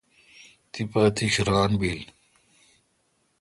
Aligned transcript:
تیپہ 0.71 0.99
اتیش 1.07 1.35
ران 1.47 1.71
بل۔ 1.79 1.99